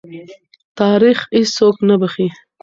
تاریخ 0.79 1.19
هېڅوک 1.37 1.75
نه 1.87 1.95
بخښي. 2.01 2.27